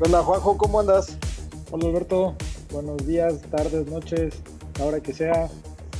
[0.00, 1.16] Hola Juanjo, ¿cómo andas?
[1.70, 2.34] Hola Alberto,
[2.70, 4.34] buenos días, tardes, noches,
[4.78, 5.48] la hora que sea.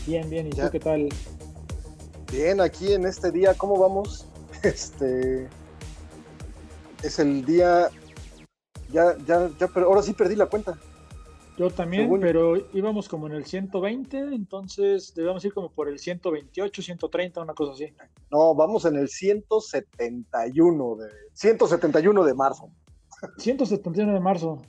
[0.07, 0.67] Bien, bien, ¿y Ya.
[0.67, 1.09] tú qué tal?
[2.31, 4.27] Bien, aquí en este día, ¿cómo vamos?
[4.63, 5.49] Este
[7.03, 7.89] es el día
[8.93, 10.75] ya, ya, ya, pero ahora sí perdí la cuenta.
[11.57, 15.99] Yo también, Según- pero íbamos como en el 120, entonces debemos ir como por el
[16.01, 17.95] 128, 130, una cosa así.
[18.31, 22.71] No, vamos en el 171 de 171 de marzo.
[23.39, 24.63] 171 de marzo.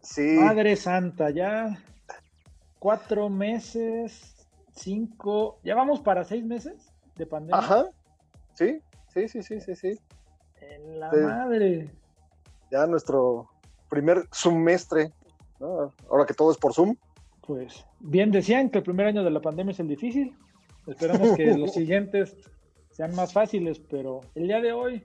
[0.00, 0.36] Sí.
[0.36, 1.80] Madre Santa, ya
[2.80, 7.58] cuatro meses, cinco, ya vamos para seis meses de pandemia.
[7.60, 7.86] Ajá.
[8.54, 8.80] Sí,
[9.14, 10.00] sí, sí, sí, sí, sí.
[10.60, 11.16] En la Sí.
[11.18, 11.90] madre.
[12.72, 13.48] Ya nuestro
[13.88, 15.12] primer semestre,
[15.62, 15.92] ¿no?
[16.10, 16.96] Ahora que todo es por Zoom.
[17.46, 20.36] Pues bien decían que el primer año de la pandemia es el difícil.
[20.86, 22.36] Esperamos que los siguientes
[22.90, 25.02] sean más fáciles, pero el día de hoy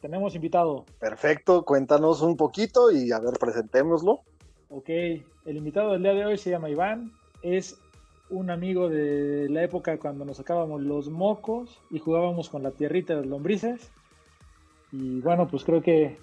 [0.00, 0.84] tenemos invitado.
[0.98, 4.22] Perfecto, cuéntanos un poquito y a ver, presentémoslo.
[4.70, 7.12] Ok, el invitado del día de hoy se llama Iván.
[7.42, 7.78] Es
[8.30, 13.14] un amigo de la época cuando nos sacábamos los mocos y jugábamos con la tierrita
[13.14, 13.92] de las lombrices.
[14.90, 16.18] Y bueno, pues creo que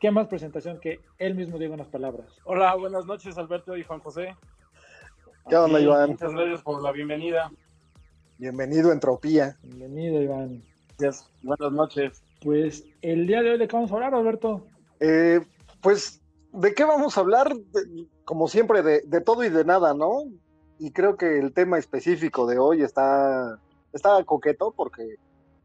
[0.00, 2.26] qué más presentación que él mismo diga unas palabras.
[2.44, 4.36] Hola, buenas noches Alberto y Juan José.
[5.48, 6.10] ¿Qué onda, Iván?
[6.10, 7.50] Muchas gracias por la bienvenida.
[8.38, 9.56] Bienvenido Entropía.
[9.62, 10.62] Bienvenido, Iván.
[10.98, 11.28] Gracias.
[11.42, 12.22] Buenas noches.
[12.42, 14.66] Pues el día de hoy de qué vamos a hablar, Alberto.
[15.00, 15.40] Eh,
[15.80, 16.20] pues,
[16.52, 17.54] ¿de qué vamos a hablar?
[17.54, 20.24] De- como siempre, de, de todo y de nada, ¿no?
[20.78, 23.58] Y creo que el tema específico de hoy está,
[23.92, 25.16] está coqueto porque,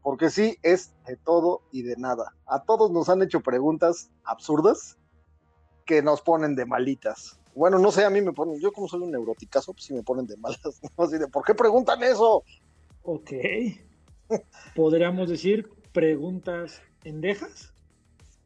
[0.04, 2.34] porque sí es de todo y de nada.
[2.44, 4.98] A todos nos han hecho preguntas absurdas
[5.86, 7.40] que nos ponen de malitas.
[7.54, 10.02] Bueno, no sé, a mí me ponen, yo como soy un neuroticazo, pues sí me
[10.02, 11.04] ponen de malas, ¿no?
[11.04, 12.44] Así de, ¿por qué preguntan eso?
[13.02, 13.30] Ok.
[14.76, 17.72] Podríamos decir preguntas endejas.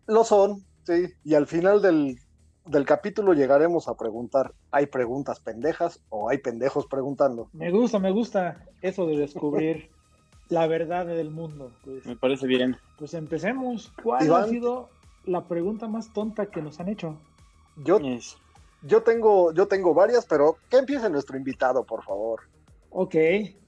[0.06, 1.08] Lo son, sí.
[1.24, 2.20] Y al final del,
[2.66, 7.48] del capítulo llegaremos a preguntar, ¿hay preguntas pendejas o hay pendejos preguntando?
[7.52, 9.90] Me gusta, me gusta eso de descubrir
[10.48, 11.70] la verdad del mundo.
[11.84, 12.76] Pues, Me parece bien.
[12.98, 13.92] pues empecemos.
[14.02, 14.42] ¿Cuál Iván.
[14.44, 14.88] ha sido
[15.24, 17.16] la pregunta más tonta que nos han hecho?
[17.76, 18.00] Yo,
[18.82, 22.40] yo, tengo, yo tengo varias, pero que empiece nuestro invitado, por favor.
[22.90, 23.14] Ok.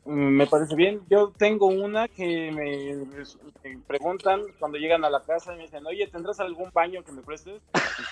[0.04, 1.02] mm, Me parece bien.
[1.10, 2.96] Yo tengo una que me,
[3.64, 7.12] me preguntan cuando llegan a la casa y me dicen, oye, ¿tendrás algún baño que
[7.12, 7.60] me prestes?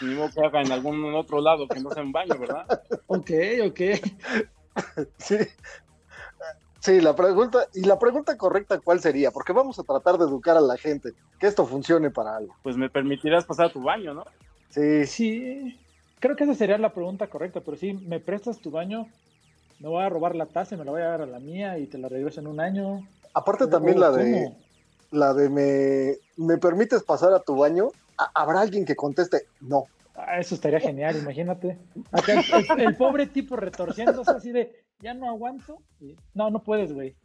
[0.00, 2.66] Y modo que haga en algún otro lado que no sea un baño, ¿verdad?
[3.06, 3.30] Ok,
[3.66, 3.80] ok.
[5.18, 5.36] Sí.
[6.88, 9.30] Sí, la pregunta, y la pregunta correcta, ¿cuál sería?
[9.30, 12.54] Porque vamos a tratar de educar a la gente, que esto funcione para algo.
[12.62, 14.24] Pues me permitirás pasar a tu baño, ¿no?
[14.70, 15.78] Sí, Sí.
[16.18, 19.06] Creo que esa sería la pregunta correcta, pero si me prestas tu baño,
[19.80, 21.78] me voy a robar la taza y me la voy a dar a la mía
[21.78, 23.06] y te la regreso en un año.
[23.34, 24.56] aparte también ¿O la de, cómo?
[25.10, 27.90] la de me, ¿me permites pasar a tu baño?
[28.16, 29.42] ¿Ha- ¿Habrá alguien que conteste?
[29.60, 29.88] No.
[30.20, 31.78] Ah, eso estaría genial, imagínate.
[32.10, 32.42] Acá
[32.76, 35.78] el, pobre tipo retorciéndose así de, ya no aguanto.
[36.00, 37.16] Y, no, no puedes, güey.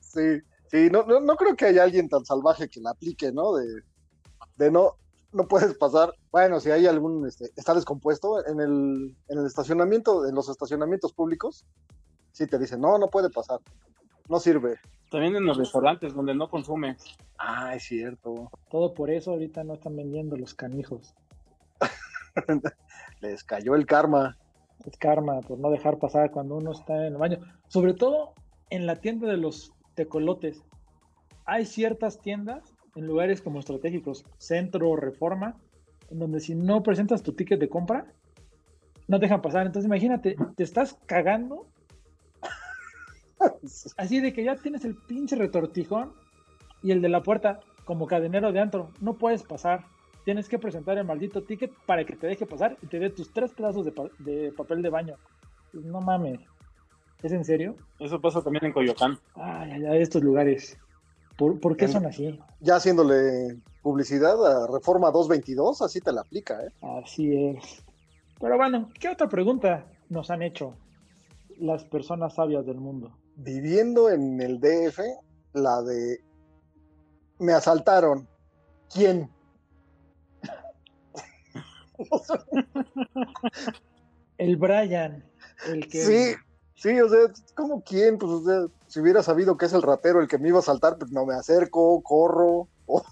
[0.00, 3.54] Sí, sí, no, no, no creo que haya alguien tan salvaje que la aplique, ¿no?
[3.54, 3.82] De,
[4.56, 4.96] de no,
[5.32, 6.12] no puedes pasar.
[6.32, 11.12] Bueno, si hay algún, este, está descompuesto en el, en el estacionamiento, en los estacionamientos
[11.12, 11.64] públicos,
[12.32, 13.60] sí te dicen, no, no puede pasar,
[14.28, 14.80] no sirve.
[15.12, 16.96] También en los restaurantes donde no consume.
[17.38, 18.50] Ah, es cierto.
[18.68, 21.14] Todo por eso ahorita no están vendiendo los canijos.
[23.20, 24.36] Les cayó el karma.
[24.84, 27.38] Es karma por no dejar pasar cuando uno está en el baño.
[27.68, 28.34] Sobre todo
[28.70, 30.62] en la tienda de los tecolotes.
[31.44, 35.56] Hay ciertas tiendas en lugares como estratégicos, centro reforma,
[36.10, 38.06] en donde si no presentas tu ticket de compra,
[39.08, 39.66] no te dejan pasar.
[39.66, 41.66] Entonces imagínate, te estás cagando
[43.96, 46.12] así de que ya tienes el pinche retortijón
[46.82, 48.92] y el de la puerta como cadenero de antro.
[49.00, 49.84] No puedes pasar.
[50.28, 53.32] Tienes que presentar el maldito ticket para que te deje pasar y te dé tus
[53.32, 55.14] tres pedazos de, pa- de papel de baño.
[55.72, 56.38] No mames.
[57.22, 57.76] ¿Es en serio?
[57.98, 59.18] Eso pasa también en Coyoacán.
[59.36, 60.76] Ay, ay, ay, estos lugares.
[61.38, 62.38] ¿Por, por qué En- son así?
[62.60, 66.68] Ya haciéndole publicidad a Reforma 222, así te la aplica, ¿eh?
[67.02, 67.82] Así es.
[68.38, 70.74] Pero bueno, ¿qué otra pregunta nos han hecho
[71.58, 73.16] las personas sabias del mundo?
[73.36, 74.98] Viviendo en el DF,
[75.54, 76.18] la de
[77.38, 78.28] me asaltaron.
[78.92, 79.30] ¿Quién?
[84.38, 85.24] El Brian,
[85.66, 86.04] el que...
[86.04, 86.34] Sí,
[86.76, 87.18] sí, o sea,
[87.56, 88.18] ¿cómo quién?
[88.18, 90.62] Pues, o sea, si hubiera sabido que es el ratero el que me iba a
[90.62, 93.04] saltar, pues no me acerco, corro, o-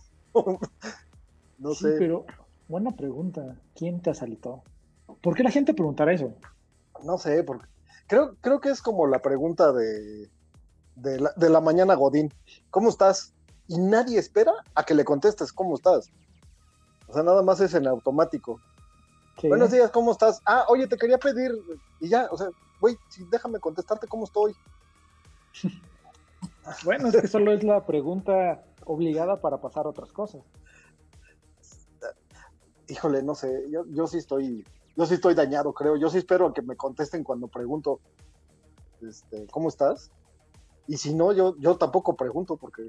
[1.59, 2.27] no Sí, sé, pero
[2.69, 3.61] buena pregunta.
[3.75, 4.63] ¿Quién te asaltó?
[5.23, 6.35] ¿Por qué la gente preguntará eso?
[7.05, 7.67] no sé, porque
[8.07, 10.31] creo, creo que es como la pregunta de,
[10.95, 12.33] de la, de la mañana Godín.
[12.71, 13.35] ¿Cómo estás?
[13.69, 16.13] Y nadie espera a que le contestes cómo estás.
[17.09, 18.61] O sea, nada más es en automático.
[19.41, 19.49] Sí.
[19.49, 20.41] Buenos días, ¿cómo estás?
[20.47, 21.53] Ah, oye, te quería pedir.
[22.01, 22.49] Y ya, o sea,
[22.81, 22.97] güey,
[23.31, 24.55] déjame contestarte cómo estoy.
[26.85, 30.43] Bueno, es que solo es la pregunta obligada para pasar a otras cosas.
[32.89, 34.65] Híjole, no sé, yo, yo sí estoy,
[34.97, 35.97] yo sí estoy dañado, creo.
[35.97, 38.01] Yo sí espero a que me contesten cuando pregunto,
[39.01, 40.11] este, ¿cómo estás?
[40.89, 42.89] Y si no, yo, yo tampoco pregunto, porque,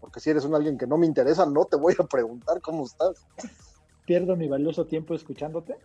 [0.00, 2.84] porque si eres un alguien que no me interesa, no te voy a preguntar cómo
[2.84, 3.26] estás.
[4.06, 5.76] Pierdo mi valioso tiempo escuchándote.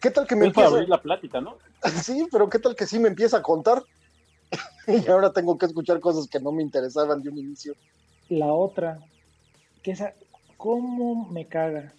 [0.00, 0.76] ¿Qué tal que me Es para empieza?
[0.76, 1.58] abrir la plática, ¿no?
[2.02, 3.82] Sí, pero ¿qué tal que sí me empieza a contar?
[4.86, 7.74] y ahora tengo que escuchar cosas que no me interesaban de un inicio.
[8.28, 8.98] La otra,
[9.82, 10.14] que esa,
[10.56, 11.92] ¿cómo me caga?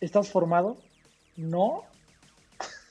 [0.00, 0.76] ¿Estás formado?
[1.36, 1.82] No.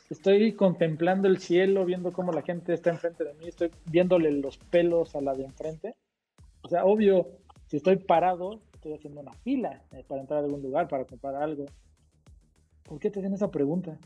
[0.09, 4.57] Estoy contemplando el cielo, viendo cómo la gente está enfrente de mí, estoy viéndole los
[4.57, 5.95] pelos a la de enfrente.
[6.61, 7.27] O sea, obvio,
[7.67, 11.35] si estoy parado, estoy haciendo una fila eh, para entrar a algún lugar, para comprar
[11.35, 11.65] algo.
[12.83, 13.97] ¿Por qué te hacen esa pregunta?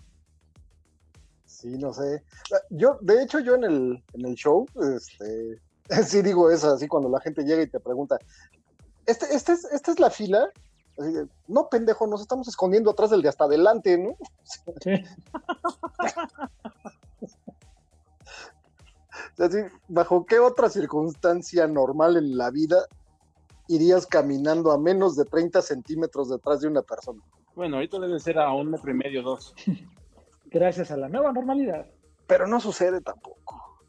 [1.46, 2.24] Sí, no sé.
[2.70, 4.66] Yo, de hecho, yo en el, en el show,
[4.96, 5.60] este,
[6.08, 8.18] sí digo eso, así cuando la gente llega y te pregunta,
[9.06, 10.50] este, este es, ¿esta es la fila?
[10.98, 14.16] Así de, no, pendejo, nos estamos escondiendo atrás del de hasta adelante, ¿no?
[14.82, 14.92] Sí.
[19.38, 22.86] Así, ¿Bajo qué otra circunstancia normal en la vida
[23.70, 27.22] irías caminando a menos de 30 centímetros detrás de una persona?
[27.56, 29.54] Bueno, ahorita debe ser a un metro y medio, dos.
[30.46, 31.86] Gracias a la nueva normalidad.
[32.28, 33.80] Pero no sucede tampoco.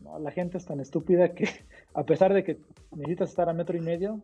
[0.00, 1.48] No, la gente es tan estúpida que
[1.94, 2.60] a pesar de que
[2.92, 4.20] necesitas estar a metro y medio,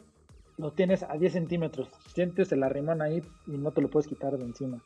[0.58, 1.88] lo tienes a 10 centímetros.
[2.14, 4.80] Sientes el arrimón ahí y no te lo puedes quitar de encima.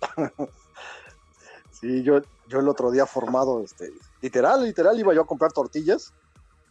[1.72, 3.90] Sí, yo, yo el otro día formado, este,
[4.20, 6.12] literal, literal, iba yo a comprar tortillas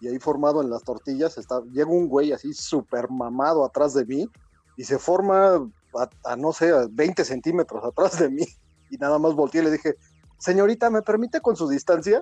[0.01, 4.06] y ahí formado en las tortillas está, llega un güey así súper mamado atrás de
[4.06, 4.30] mí
[4.78, 5.56] y se forma
[5.96, 8.46] a, a, no sé, a 20 centímetros atrás de mí
[8.90, 9.96] y nada más volteé y le dije,
[10.38, 12.22] señorita, ¿me permite con su distancia?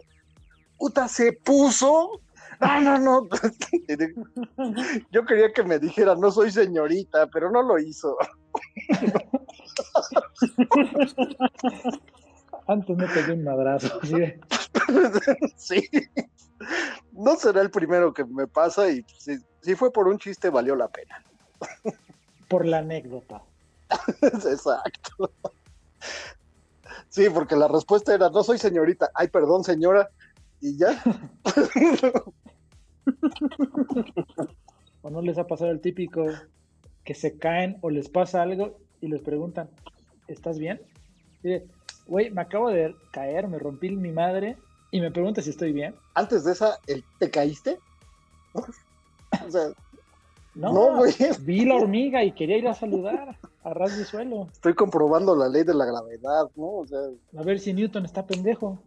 [0.77, 2.21] Puta, se puso.
[2.59, 3.27] No, no, no.
[5.11, 8.17] Yo quería que me dijera, no soy señorita, pero no lo hizo.
[12.67, 13.99] Antes me pegué un madrazo.
[14.03, 14.15] ¿sí?
[15.55, 15.89] sí.
[17.11, 20.75] No será el primero que me pasa y si, si fue por un chiste valió
[20.75, 21.23] la pena.
[22.47, 23.43] Por la anécdota.
[24.21, 25.31] Exacto.
[27.09, 29.11] Sí, porque la respuesta era, no soy señorita.
[29.13, 30.09] Ay, perdón, señora.
[30.61, 31.03] Y ya.
[35.01, 36.25] ¿O no les ha pasado el típico
[37.03, 39.69] que se caen o les pasa algo y les preguntan,
[40.27, 40.81] ¿estás bien?
[42.07, 44.57] Güey, me acabo de caer, me rompí mi madre
[44.91, 45.95] y me pregunta si estoy bien.
[46.13, 47.79] Antes de esa, el, ¿te caíste?
[48.53, 49.69] o sea,
[50.57, 51.13] no, no, güey.
[51.41, 54.47] Vi la hormiga y quería ir a saludar a ras de suelo.
[54.51, 56.77] Estoy comprobando la ley de la gravedad, ¿no?
[56.77, 56.99] O sea,
[57.37, 58.79] a ver si Newton está pendejo.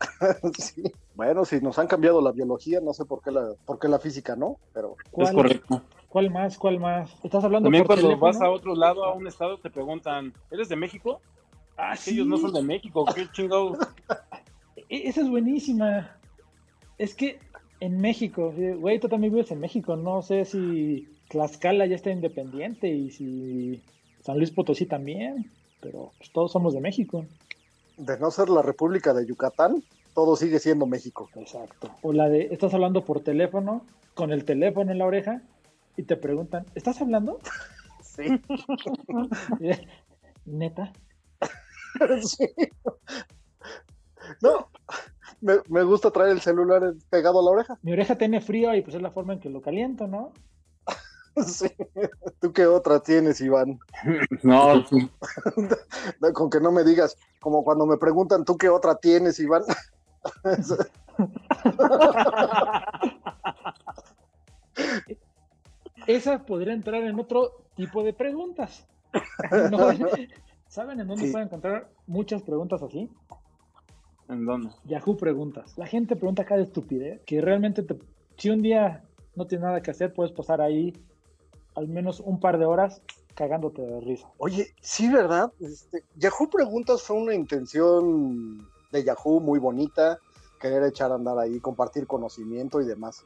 [0.58, 0.82] sí.
[1.14, 4.00] Bueno, si nos han cambiado la biología, no sé por qué la, por qué la
[4.00, 4.96] física no, pero.
[5.16, 5.82] Es correcto.
[6.08, 6.58] ¿Cuál más?
[6.58, 7.10] ¿Cuál más?
[7.24, 8.32] ¿Estás hablando También por cuando teléfono?
[8.32, 11.20] vas a otro lado, a un estado, te preguntan, ¿eres de México?
[11.76, 12.12] Ah, sí.
[12.12, 13.76] Ellos no son de México, qué chingado.
[14.94, 16.16] E-, Esa es buenísima.
[16.98, 17.38] Es que
[17.80, 22.88] en México, güey, tú también vives en México, no sé si Tlaxcala ya está independiente
[22.88, 23.82] y si
[24.22, 27.26] San Luis Potosí también, pero pues, todos somos de México.
[27.96, 29.82] De no ser la República de Yucatán,
[30.14, 31.28] todo sigue siendo México.
[31.34, 31.90] Exacto.
[32.02, 35.42] O la de, estás hablando por teléfono, con el teléfono en la oreja,
[35.96, 37.40] y te preguntan, ¿estás hablando?
[38.00, 38.40] Sí.
[40.44, 40.92] Neta.
[42.22, 42.48] sí.
[44.40, 44.68] No,
[45.44, 47.78] me, me, gusta traer el celular pegado a la oreja.
[47.82, 50.32] Mi oreja tiene frío y pues es la forma en que lo caliento, ¿no?
[51.46, 51.66] Sí.
[52.40, 53.80] ¿Tú qué otra tienes, Iván?
[54.42, 54.84] No.
[56.32, 59.62] Con que no me digas, como cuando me preguntan, ¿tú qué otra tienes, Iván?
[66.06, 68.86] Esa podría entrar en otro tipo de preguntas.
[69.70, 69.90] ¿No?
[70.68, 71.32] ¿Saben en dónde sí.
[71.32, 73.10] pueden encontrar muchas preguntas así?
[74.28, 74.70] ¿En dónde?
[74.84, 75.76] Yahoo Preguntas.
[75.76, 77.98] La gente pregunta cada estupidez que realmente te,
[78.36, 79.04] si un día
[79.34, 80.94] no tienes nada que hacer, puedes pasar ahí
[81.74, 83.02] al menos un par de horas
[83.34, 84.28] cagándote de risa.
[84.38, 85.52] Oye, sí, ¿verdad?
[85.60, 90.18] Este, Yahoo Preguntas fue una intención de Yahoo muy bonita,
[90.60, 93.24] querer echar a andar ahí, compartir conocimiento y demás.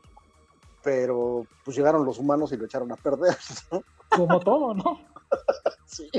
[0.82, 3.36] Pero pues llegaron los humanos y lo echaron a perder.
[3.72, 3.82] ¿no?
[4.08, 4.98] Como todo, ¿no?
[5.86, 6.10] sí.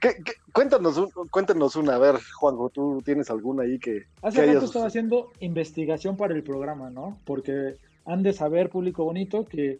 [0.00, 4.04] ¿Qué- qué- Cuéntanos, un- cuéntanos una, a ver, Juanjo, tú tienes alguna ahí que...
[4.22, 7.18] Hace que rato hayas- estaba haciendo investigación para el programa, ¿no?
[7.24, 7.74] Porque
[8.04, 9.78] han de saber, público bonito, que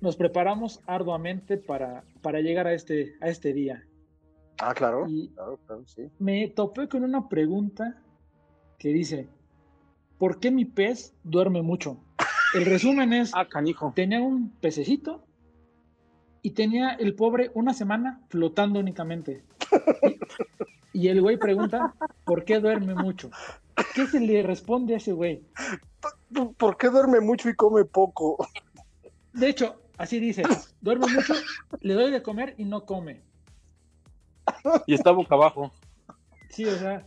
[0.00, 3.84] nos preparamos arduamente para, para llegar a este, a este día.
[4.58, 6.08] Ah, claro, Y claro, claro, sí.
[6.18, 8.02] me topé con una pregunta
[8.78, 9.28] que dice,
[10.18, 11.98] ¿por qué mi pez duerme mucho?
[12.54, 13.92] El resumen es, Ah, canijo.
[13.94, 15.25] tenía un pececito
[16.46, 19.42] y tenía el pobre una semana flotando únicamente.
[20.92, 21.92] Y, y el güey pregunta,
[22.24, 23.30] ¿por qué duerme mucho?
[23.96, 25.42] ¿Qué se le responde a ese güey?
[26.56, 28.46] ¿Por qué duerme mucho y come poco?
[29.32, 30.44] De hecho, así dice,
[30.80, 31.34] duerme mucho,
[31.80, 33.22] le doy de comer y no come.
[34.86, 35.72] Y está boca abajo.
[36.50, 37.04] Sí, o sea,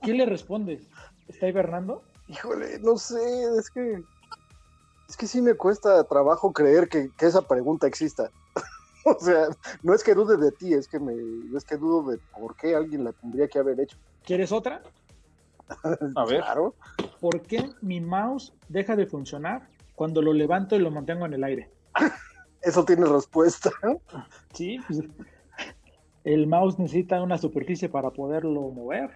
[0.00, 0.88] ¿qué le respondes?
[1.28, 2.02] ¿Está hibernando?
[2.26, 3.20] Híjole, no sé,
[3.58, 4.02] es que...
[5.08, 8.30] Es que sí me cuesta trabajo creer que, que esa pregunta exista.
[9.04, 9.48] o sea,
[9.82, 11.14] no es que dude de ti, es que me,
[11.56, 13.96] es que dudo de por qué alguien la tendría que haber hecho.
[14.22, 14.82] ¿Quieres otra?
[16.14, 16.40] A ver.
[16.40, 16.74] Claro.
[17.20, 21.44] ¿Por qué mi mouse deja de funcionar cuando lo levanto y lo mantengo en el
[21.44, 21.70] aire?
[22.62, 23.70] Eso tiene respuesta.
[24.52, 25.02] Sí, pues,
[26.24, 29.10] el mouse necesita una superficie para poderlo mover.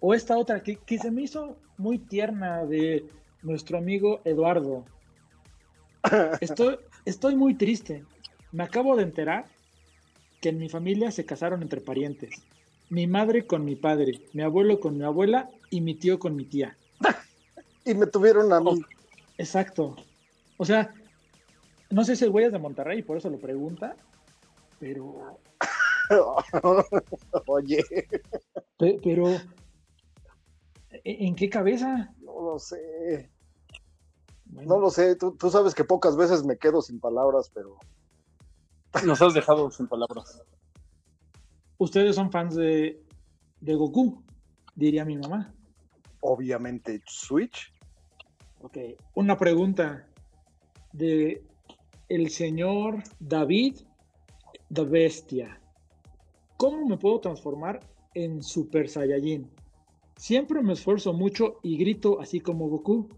[0.00, 3.06] O esta otra que, que se me hizo muy tierna de
[3.42, 4.84] nuestro amigo Eduardo.
[6.40, 8.04] Estoy, estoy muy triste.
[8.52, 9.46] Me acabo de enterar
[10.40, 12.42] que en mi familia se casaron entre parientes.
[12.90, 16.44] Mi madre con mi padre, mi abuelo con mi abuela y mi tío con mi
[16.44, 16.76] tía.
[17.84, 18.80] y me tuvieron a mí.
[19.38, 19.96] Exacto.
[20.58, 20.94] O sea,
[21.90, 23.96] no sé si el güey es de Monterrey, por eso lo pregunta,
[24.78, 25.38] pero
[27.46, 27.82] Oye,
[28.76, 29.30] Pe- Pero,
[30.90, 32.12] ¿e- ¿en qué cabeza?
[32.20, 33.30] no lo sé.
[34.54, 35.16] Bueno, No lo sé.
[35.16, 37.78] Tú, tú sabes que pocas veces me quedo sin palabras, pero
[39.04, 40.42] Nos has dejado sin palabras.
[41.78, 43.02] Ustedes son fans de,
[43.60, 44.22] de Goku,
[44.76, 45.52] diría mi mamá.
[46.20, 47.72] obviamente Switch.
[48.62, 48.78] Ok,
[49.14, 50.06] una pregunta
[50.92, 51.44] de
[52.08, 53.76] el señor David
[54.72, 55.60] the Bestia.
[56.56, 57.80] ¿Cómo me puedo transformar
[58.14, 59.50] en Super Saiyajin?
[60.16, 63.08] Siempre me esfuerzo mucho y grito así como Goku,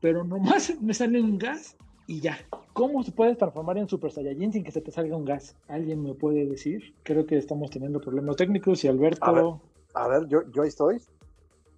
[0.00, 1.76] pero nomás me sale un gas
[2.06, 2.38] y ya.
[2.72, 5.56] ¿Cómo se puede transformar en Super Saiyajin sin que se te salga un gas?
[5.68, 6.94] ¿Alguien me puede decir?
[7.02, 9.18] Creo que estamos teniendo problemas técnicos y A ver.
[9.20, 9.60] Alberto...
[9.94, 11.02] A ver, yo, yo ahí estoy.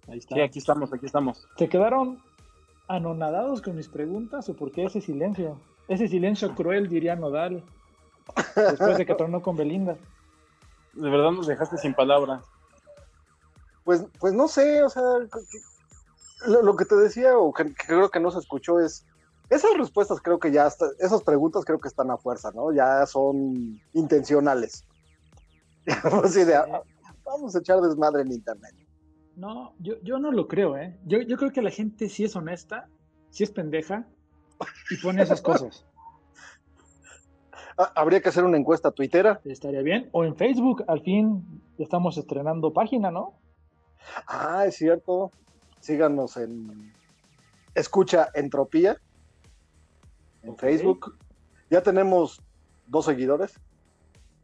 [0.07, 0.35] Ahí está.
[0.35, 1.47] Sí, aquí estamos, aquí estamos.
[1.57, 2.21] ¿Se quedaron
[2.87, 5.57] anonadados con mis preguntas o por qué ese silencio?
[5.87, 7.63] Ese silencio cruel, diría Nodal,
[8.55, 9.97] después de que tronó con Belinda.
[10.93, 12.43] De verdad nos dejaste sin palabras.
[13.83, 15.03] Pues, pues no sé, o sea,
[16.47, 19.05] lo, lo que te decía o que, que creo que no se escuchó es,
[19.49, 22.71] esas respuestas creo que ya, está, esas preguntas creo que están a fuerza, ¿no?
[22.73, 24.85] Ya son intencionales.
[26.23, 26.83] Así de, ah,
[27.23, 28.73] vamos a echar desmadre en internet.
[29.35, 30.97] No, yo, yo no lo creo, ¿eh?
[31.05, 32.87] Yo, yo creo que la gente sí es honesta,
[33.29, 34.07] sí es pendeja
[34.89, 35.85] y pone esas cosas.
[37.77, 39.41] Ah, Habría que hacer una encuesta tuitera.
[39.45, 40.09] Estaría bien.
[40.11, 43.33] O en Facebook, al fin estamos estrenando página, ¿no?
[44.27, 45.31] Ah, es cierto.
[45.81, 46.93] Síganos en
[47.75, 48.97] Escucha Entropía
[50.43, 50.59] en Ok.
[50.59, 51.17] Facebook.
[51.69, 52.41] Ya tenemos
[52.87, 53.59] dos seguidores.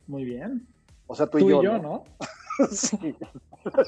[0.08, 0.68] Muy bien.
[1.08, 1.62] O sea, tú, Tú y yo.
[1.62, 2.04] y yo, ¿no?
[2.72, 2.98] Sí.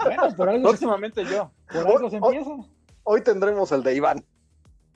[0.03, 1.51] Bueno, por algo, se- Próximamente yo.
[1.71, 2.33] por algo se Oh, oh.
[2.33, 2.51] empieza.
[3.03, 4.25] Hoy tendremos el de Iván.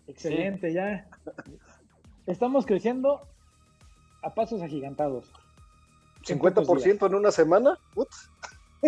[0.08, 1.08] Excelente, ya.
[2.28, 3.22] Estamos creciendo
[4.22, 5.32] a pasos agigantados.
[6.28, 7.80] En pocos 50% en una semana.
[7.96, 8.30] Días.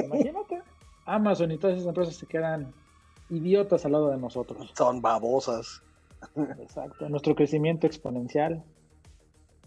[0.05, 0.61] Imagínate.
[1.05, 2.73] Amazon y todas esas empresas se quedan
[3.29, 4.71] idiotas al lado de nosotros.
[4.75, 5.81] Son babosas.
[6.59, 7.07] Exacto.
[7.09, 8.63] Nuestro crecimiento exponencial.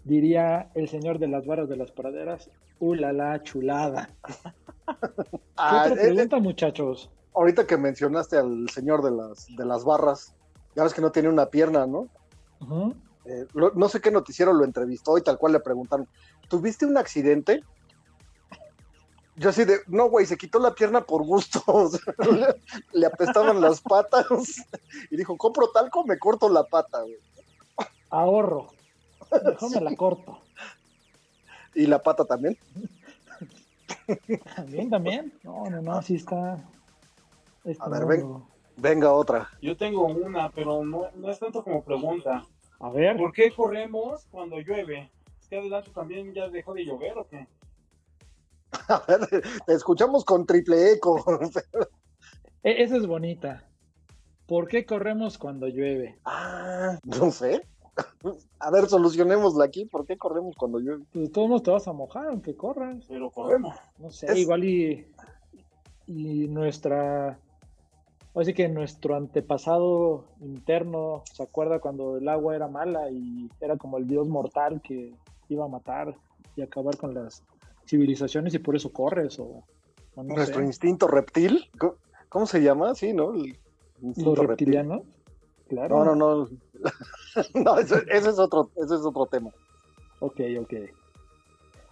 [0.04, 2.50] Diría el señor de las varas de las praderas.
[2.80, 4.10] ¡Uh, la, la chulada!
[4.86, 7.10] ¿Qué Ah, otra eh, eh, pregunta, muchachos?
[7.34, 10.34] ahorita que mencionaste al señor de las, de las barras,
[10.74, 12.08] ya ves que no tiene una pierna, ¿no?
[13.24, 16.08] Eh, lo- no sé qué noticiero lo entrevistó y tal cual le preguntaron,
[16.48, 17.62] ¿tuviste un accidente?
[19.38, 21.62] Yo así de, no, güey, se quitó la pierna por gusto.
[21.66, 22.00] o sea,
[22.32, 22.60] le,
[22.92, 24.26] le apestaban las patas
[25.10, 27.16] y dijo, compro talco, me corto la pata, güey.
[28.10, 28.68] Ahorro.
[29.44, 30.40] Mejor me la corto.
[31.74, 32.56] Y la pata también.
[34.56, 35.32] También, también.
[35.42, 36.58] No, no, no, así está.
[37.64, 38.22] este A ver, ven.
[38.22, 38.48] mundo.
[38.76, 39.50] Venga, otra.
[39.60, 42.44] Yo tengo una, pero no, no es tanto como pregunta.
[42.80, 45.10] A ver, ¿Por qué corremos cuando llueve?
[45.40, 47.46] ¿Es que adelante también ya dejó de llover o qué?
[48.92, 49.28] A ver,
[49.66, 51.22] te escuchamos con triple eco.
[52.62, 53.64] e- esa es bonita.
[54.46, 56.18] ¿Por qué corremos cuando llueve?
[56.24, 57.66] ah, no sé.
[58.60, 59.84] A ver, solucionémosla aquí.
[59.84, 61.04] ¿Por qué corremos cuando llueve?
[61.12, 63.04] Pues de todos modos te vas a mojar aunque corras.
[63.08, 63.74] Pero corremos.
[63.98, 65.06] No sé, Es- igual y,
[66.06, 67.38] y nuestra.
[68.34, 73.98] Así que nuestro antepasado interno se acuerda cuando el agua era mala y era como
[73.98, 75.12] el dios mortal que
[75.48, 76.14] iba a matar
[76.54, 77.42] y acabar con las
[77.88, 79.64] civilizaciones y por eso corres o,
[80.14, 81.70] o no Nuestro sé, instinto reptil.
[81.78, 81.94] ¿Cómo,
[82.28, 82.94] cómo se llama?
[82.94, 83.32] Sí, ¿no?
[83.34, 83.58] El
[84.02, 84.68] instinto los reptil.
[84.74, 85.02] reptilianos.
[85.68, 86.04] Claro.
[86.04, 86.48] No, no, no.
[87.64, 89.50] no, ese, ese es otro, ese es otro tema.
[90.20, 90.74] Ok, ok.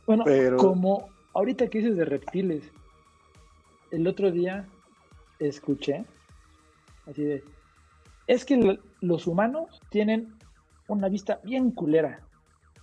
[0.07, 2.65] Bueno, Pero- como ahorita que dices de reptiles,
[3.91, 4.67] el otro día
[5.39, 6.05] escuché
[7.07, 7.45] así de,
[8.27, 10.35] es que lo- los humanos tienen
[10.89, 12.21] una vista bien culera,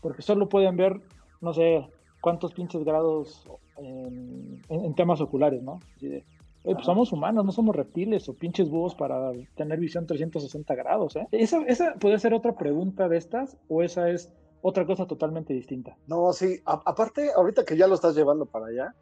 [0.01, 1.01] porque solo pueden ver,
[1.41, 1.87] no sé,
[2.23, 5.79] cuántos pinches grados en, en- en temas oculares, ¿no?
[5.97, 6.23] Así de,
[6.63, 11.17] "Oye, pues somos humanos, no somos reptiles o pinches búhos para tener visión 360 grados,
[11.17, 11.27] ¿eh?
[11.31, 15.97] ¿Esa, esa puede ser otra pregunta de estas o esa es otra cosa totalmente distinta?
[16.07, 16.61] No, sí.
[16.65, 18.95] a- aparte, ahorita que ya lo estás llevando para allá,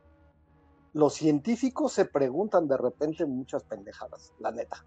[0.94, 4.84] los científicos se preguntan de repente muchas pendejadas, la neta.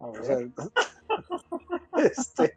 [0.00, 0.38] A O sea,
[1.98, 2.54] este,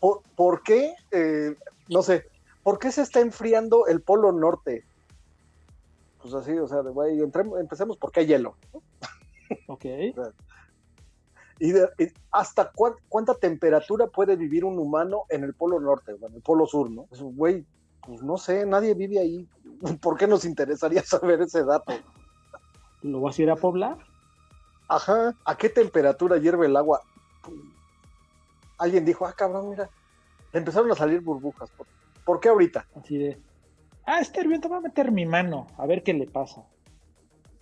[0.00, 1.54] ¿por, por qué, eh,
[1.88, 2.24] no sé,
[2.68, 4.84] por qué se está enfriando el polo norte?
[6.20, 7.18] Pues así, o sea, de, güey,
[7.58, 8.56] empecemos porque hay hielo.
[9.68, 9.86] Ok.
[11.58, 16.12] ¿Y, de- y hasta cuán- cuánta temperatura puede vivir un humano en el polo norte
[16.12, 17.04] en el polo sur, no?
[17.04, 17.64] Pues, güey,
[18.02, 19.48] pues no sé, nadie vive ahí.
[20.02, 21.94] ¿Por qué nos interesaría saber ese dato?
[23.00, 23.96] ¿Lo vas a ir a poblar?
[24.88, 27.00] Ajá, ¿a qué temperatura hierve el agua?
[28.76, 29.88] Alguien dijo, ah, cabrón, mira,
[30.52, 31.70] le empezaron a salir burbujas.
[31.70, 31.86] ¿Por,
[32.28, 32.86] por qué ahorita?
[32.94, 33.40] Así de.
[34.04, 36.62] Ah, está hirviendo, voy a meter mi mano, a ver qué le pasa.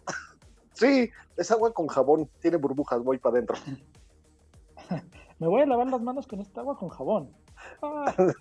[0.73, 3.57] Sí, es agua con jabón, tiene burbujas, voy para adentro.
[5.39, 7.33] Me voy a lavar las manos con esta agua con jabón.
[7.81, 8.13] Ah,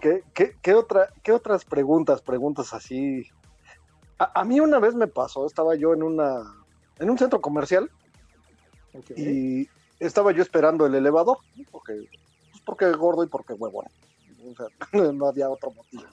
[0.00, 3.26] ¿Qué, qué, qué otra, ¿Qué otras preguntas, preguntas así?
[4.18, 6.42] A, a mí una vez me pasó, estaba yo en una
[6.98, 7.90] en un centro comercial
[9.16, 9.66] y
[9.98, 11.38] estaba yo esperando el elevador,
[11.70, 12.08] porque,
[12.66, 13.86] porque gordo y porque huevón.
[14.42, 14.66] O sea,
[15.14, 16.04] no había otro motivo.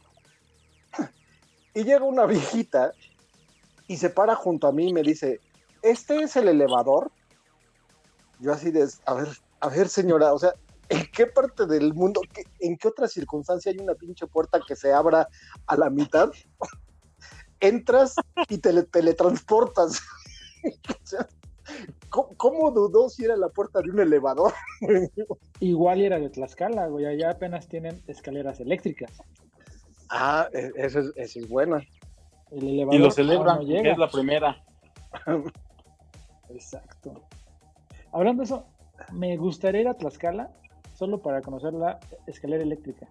[1.74, 2.94] Y llega una viejita
[3.88, 5.42] y se para junto a mí y me dice,
[5.82, 7.12] ¿este es el elevador?
[8.38, 9.28] Yo así de, a ver,
[9.60, 10.54] a ver señora, o sea,
[10.90, 12.22] ¿en qué parte del mundo,
[12.60, 15.28] en qué otra circunstancia hay una pinche puerta que se abra
[15.66, 16.30] a la mitad?
[17.60, 18.14] Entras
[18.50, 20.00] y te le- teletransportas.
[22.10, 24.54] ¿Cómo, cómo dudó si era la puerta de un elevador?
[25.60, 27.06] Igual era de Tlaxcala, güey.
[27.06, 29.12] Allá apenas tienen escaleras eléctricas.
[30.10, 31.82] ah, e- esa es, esa es buena.
[32.52, 33.92] El elevador Y lo celebran, no porque llega.
[33.94, 34.64] es la primera.
[36.50, 37.14] Exacto.
[38.12, 38.66] Hablando de eso,
[39.12, 40.52] me gustaría ir a Tlaxcala
[40.94, 43.08] solo para conocer la escalera eléctrica.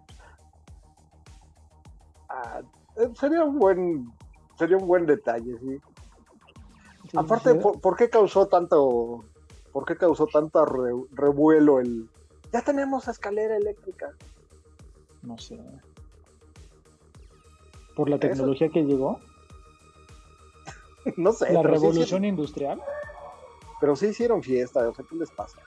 [2.29, 2.63] Ah,
[2.97, 4.13] eh, sería un buen,
[4.59, 5.81] sería un buen detalle, sí.
[7.13, 9.25] Sí, Aparte, sí, ¿por, por qué causó tanto,
[9.71, 12.09] por qué causó tanta re- revuelo el?
[12.53, 14.11] Ya tenemos escalera eléctrica.
[15.23, 15.61] No sé.
[17.95, 19.21] Por la tecnología que llegó,
[21.19, 21.53] no sé.
[21.53, 22.81] la sí revolución industrial,
[23.79, 25.59] pero sí hicieron fiesta, o sea, ¿qué les pasa?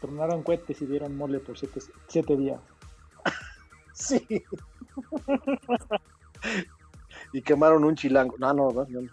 [0.00, 2.60] tronaron cohetes y dieron mole por siete, siete días.
[3.94, 4.26] Sí.
[7.32, 8.34] y quemaron un chilango.
[8.38, 9.10] No, no, no, no.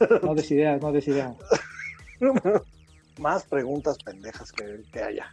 [0.22, 1.36] No des ideas, no des ideas.
[3.20, 5.26] Más preguntas pendejas que, que haya.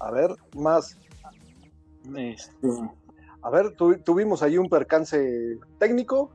[0.00, 0.98] A ver, más.
[2.16, 2.68] Este,
[3.42, 6.30] A ver, tu- tuvimos ahí un percance técnico.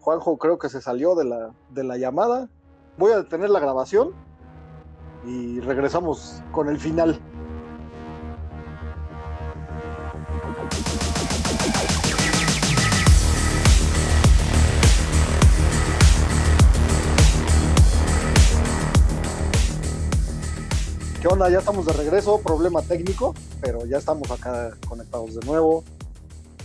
[0.00, 2.48] Juanjo creo que se salió de la, de la llamada.
[2.96, 4.12] Voy a detener la grabación
[5.24, 7.20] y regresamos con el final.
[21.38, 21.50] Onda?
[21.50, 25.84] Ya estamos de regreso, problema técnico, pero ya estamos acá conectados de nuevo.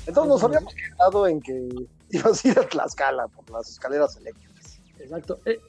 [0.08, 4.80] Entonces nos habíamos quedado en que ibas a ir a Tlaxcala por las escaleras eléctricas.
[5.00, 5.40] Exacto.
[5.46, 5.60] Eh,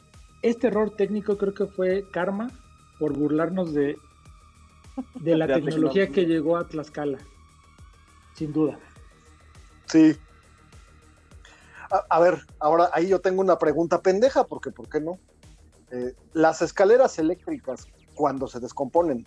[0.42, 2.50] Este error técnico creo que fue karma
[2.98, 3.96] por burlarnos de,
[5.20, 6.08] de la De tecnología tecnología.
[6.10, 7.18] que llegó a Tlaxcala.
[8.34, 8.78] Sin duda.
[9.86, 10.16] Sí.
[11.90, 15.18] A, a ver, ahora ahí yo tengo una pregunta pendeja, porque ¿por qué no?
[15.90, 19.26] Eh, las escaleras eléctricas, cuando se descomponen,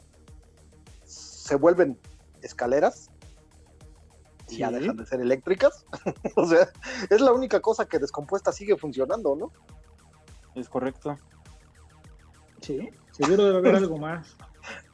[1.04, 2.00] ¿se vuelven
[2.42, 3.10] escaleras?
[4.50, 5.86] Y ya dejan de ser eléctricas.
[6.36, 6.70] o sea,
[7.10, 9.52] es la única cosa que descompuesta sigue funcionando, ¿no?
[10.56, 11.18] es correcto.
[12.62, 12.90] Sí.
[13.12, 14.36] Seguro debe haber algo más.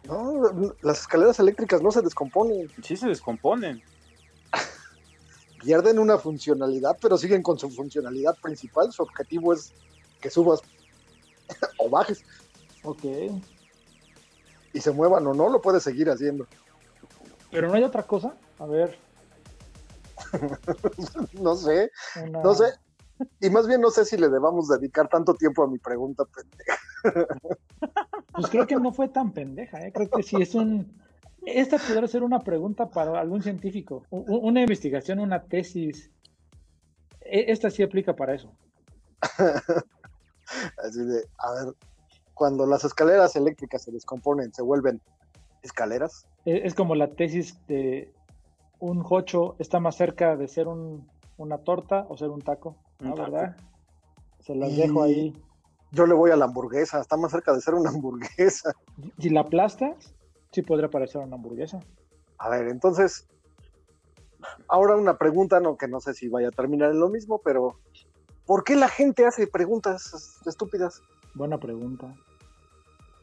[0.05, 2.69] No, las escaleras eléctricas no se descomponen.
[2.83, 3.81] Sí se descomponen.
[5.63, 8.91] Pierden una funcionalidad, pero siguen con su funcionalidad principal.
[8.91, 9.73] Su objetivo es
[10.19, 10.61] que subas
[11.77, 12.23] o bajes.
[12.83, 13.03] Ok.
[14.73, 16.47] Y se muevan o no, lo puedes seguir haciendo.
[17.51, 18.35] Pero no hay otra cosa.
[18.59, 18.97] A ver.
[21.33, 21.91] no sé,
[22.23, 22.65] una- no sé.
[23.39, 26.23] Y más bien no sé si le debamos dedicar tanto tiempo a mi pregunta.
[26.25, 26.77] pendeja.
[28.33, 29.91] Pues creo que no fue tan pendeja, ¿eh?
[29.93, 30.99] Creo que sí es un.
[31.45, 34.07] Esta podría ser una pregunta para algún científico.
[34.09, 36.09] Una investigación, una tesis.
[37.21, 38.51] E- Esta sí aplica para eso.
[40.83, 41.75] Así de, a ver,
[42.43, 44.99] cuando las escaleras eléctricas se descomponen, se vuelven
[45.61, 46.27] escaleras.
[46.43, 48.13] Es como la tesis de
[48.81, 53.11] un jocho está más cerca de ser un- una torta o ser un taco, Un
[53.11, 53.15] ¿no?
[53.15, 53.31] taco.
[53.31, 53.55] ¿verdad?
[54.41, 55.41] Se las Y- dejo ahí.
[55.93, 58.73] Yo le voy a la hamburguesa, está más cerca de ser una hamburguesa.
[59.19, 60.13] Si la aplastas,
[60.51, 61.79] sí podría parecer una hamburguesa.
[62.39, 63.25] A ver, entonces,
[64.67, 67.79] ahora una pregunta, no que no sé si vaya a terminar en lo mismo, pero
[68.45, 71.01] ¿por qué la gente hace preguntas estúpidas?
[71.35, 72.13] Buena pregunta.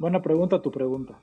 [0.01, 1.21] Buena pregunta tu pregunta.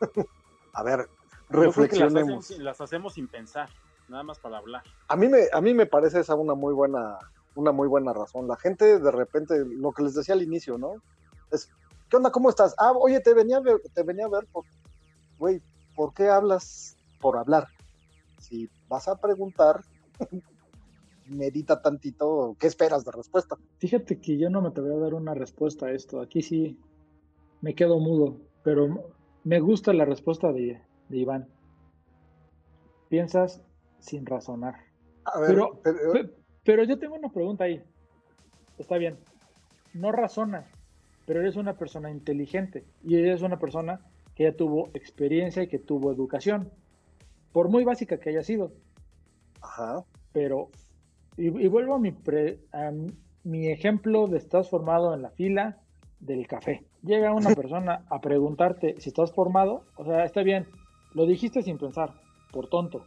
[0.72, 1.08] A ver, las,
[1.50, 2.50] reflexionemos.
[2.50, 3.68] hacen- las hacemos sin pensar,
[4.08, 4.82] nada más para hablar.
[5.08, 7.18] A mí me, a mí me parece esa una muy buena,
[7.54, 8.48] una muy buena razón.
[8.48, 10.94] La gente de repente, lo que les decía al inicio, ¿no?
[11.52, 11.68] Es,
[12.08, 12.32] ¿qué onda?
[12.32, 12.74] ¿Cómo estás?
[12.78, 14.64] Ah, oye, te venía a ver, te venía a ver, por-
[15.38, 15.60] güey,
[15.94, 17.68] ¿por qué hablas por hablar?
[18.38, 19.82] Si vas a preguntar,
[21.26, 23.56] medita tantito, ¿qué esperas de respuesta?
[23.76, 26.22] Fíjate que yo no me te voy a dar una respuesta a esto.
[26.22, 26.78] Aquí sí
[27.64, 29.10] me quedo mudo, pero
[29.42, 31.48] me gusta la respuesta de, de Iván.
[33.08, 33.62] Piensas
[34.00, 34.74] sin razonar.
[35.24, 36.30] A ver, Pero- pero- Pe-
[36.64, 37.82] Pero yo tengo una pregunta ahí.
[38.78, 39.18] Está bien.
[39.92, 40.66] No razonas,
[41.26, 44.00] pero eres una persona inteligente y eres una persona
[44.34, 46.70] que ya tuvo experiencia y que tuvo educación.
[47.52, 48.72] Por muy básica que haya sido.
[49.62, 50.68] ajá, Pero,
[51.36, 52.90] y, y vuelvo a mi, pre- a
[53.44, 55.78] mi ejemplo de estás formado en la fila
[56.20, 56.84] del café.
[57.04, 60.66] Llega una persona a preguntarte si estás formado, o sea, está bien,
[61.12, 62.12] lo dijiste sin pensar,
[62.50, 63.04] por tonto.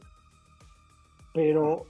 [1.33, 1.85] Pero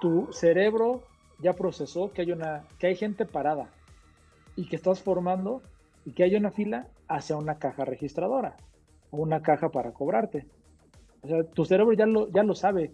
[0.00, 1.02] tu cerebro
[1.38, 3.70] ya procesó que hay una, que hay gente parada
[4.56, 5.62] y que estás formando
[6.04, 8.56] y que hay una fila hacia una caja registradora
[9.10, 10.46] o una caja para cobrarte.
[11.22, 12.92] O sea, tu cerebro ya lo, ya lo sabe.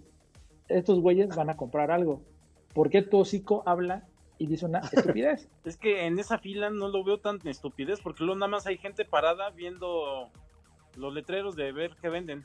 [0.69, 2.23] Estos güeyes van a comprar algo.
[2.75, 4.05] ¿Por qué tu hocico habla
[4.43, 5.49] y dice una estupidez?
[5.65, 8.77] Es que en esa fila no lo veo tan estupidez, porque luego nada más hay
[8.79, 10.29] gente parada viendo
[10.97, 12.45] los letreros de ver qué venden.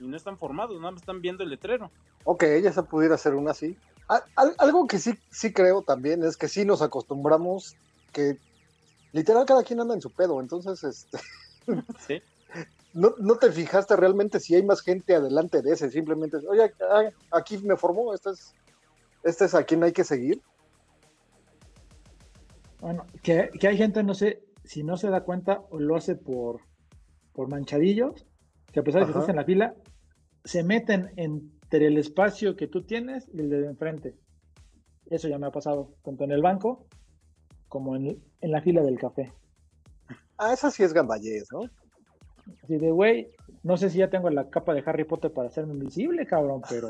[0.00, 1.90] Y no están formados, nada más están viendo el letrero.
[2.24, 3.76] ok, ya se pudiera hacer una así.
[4.08, 7.76] Al- al- algo que sí, sí creo también es que sí nos acostumbramos
[8.12, 8.36] que
[9.12, 11.18] literal cada quien anda en su pedo, entonces este,
[12.06, 12.22] Sí.
[12.94, 17.10] no, no te fijaste realmente si hay más gente adelante de ese, simplemente, oye, ah,
[17.32, 18.54] aquí me formó, este es,
[19.24, 20.40] este es a quien hay que seguir.
[22.80, 26.14] Bueno, que, que hay gente, no sé, si no se da cuenta o lo hace
[26.16, 26.60] por,
[27.32, 28.26] por manchadillos,
[28.72, 29.20] que a pesar de que Ajá.
[29.20, 29.74] estás en la fila,
[30.44, 34.14] se meten entre el espacio que tú tienes y el de enfrente.
[35.10, 36.86] Eso ya me ha pasado, tanto en el banco
[37.68, 39.32] como en, en la fila del café.
[40.38, 41.60] Ah, esa sí es gandallez, ¿no?
[42.62, 43.28] Así de, güey,
[43.62, 46.88] no sé si ya tengo la capa de Harry Potter para hacerme invisible, cabrón, pero,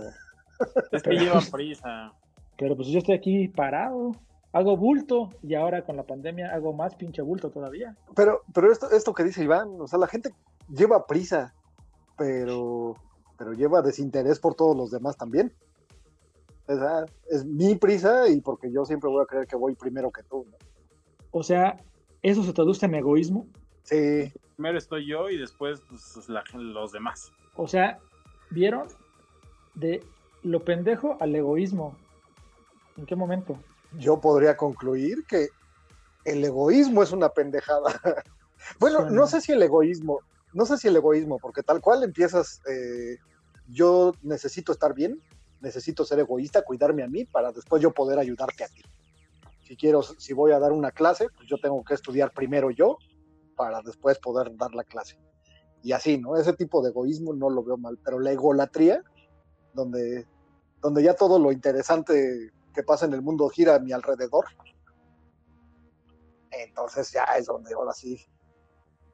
[0.93, 2.13] Es que lleva prisa.
[2.57, 4.13] pero pues yo estoy aquí parado,
[4.53, 7.97] hago bulto y ahora con la pandemia hago más pinche bulto todavía.
[8.15, 10.35] Pero, pero esto, esto que dice Iván, o sea, la gente
[10.69, 11.55] lleva prisa,
[12.17, 12.95] pero,
[13.37, 15.53] pero lleva desinterés por todos los demás también.
[16.67, 20.11] O sea, es mi prisa y porque yo siempre voy a creer que voy primero
[20.11, 20.47] que tú.
[20.51, 20.57] ¿no?
[21.31, 21.77] O sea,
[22.23, 23.47] eso se traduce en egoísmo.
[23.85, 27.31] Sí, Primero estoy yo y después pues, la- los demás.
[27.57, 27.99] O sea,
[28.51, 28.89] ¿vieron?
[29.75, 30.03] De
[30.43, 31.97] lo pendejo al egoísmo.
[32.97, 33.57] ¿En qué momento?
[33.97, 35.49] Yo podría concluir que
[36.25, 38.01] el egoísmo es una pendejada.
[38.81, 40.21] bueno, no sé si el egoísmo,
[40.53, 43.17] no sé si el egoísmo, porque tal cual empiezas, eh,
[43.69, 45.23] yo necesito estar bien,
[45.61, 48.83] necesito ser egoísta, cuidarme a mí para después yo poder ayudarte a ti.
[49.63, 52.97] Si quiero, si voy a dar una clase, pues yo tengo que estudiar primero yo
[53.57, 55.19] para después poder dar la clase.
[55.83, 56.37] Y así, ¿no?
[56.37, 59.03] Ese tipo de egoísmo no lo veo mal, pero la egolatría,
[59.75, 60.27] donde,
[60.81, 64.45] donde ya todo lo interesante que pasa en el mundo gira a mi alrededor,
[66.53, 68.25] entonces ya es donde ahora sí